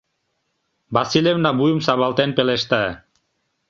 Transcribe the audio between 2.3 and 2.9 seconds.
пелешта.